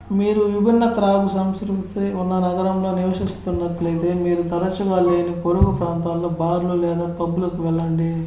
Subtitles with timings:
[0.09, 7.37] మీరు విభిన్న త్రాగుసంస్కృతి ఉన్న నగరంలో నివసిస్తున్నట్లయితే మీరు తరచుగా లేని పొరుగు ప్రాంతాల్లో బార్ లు లేదా పబ్
[7.39, 8.11] లకు వెళ్లండి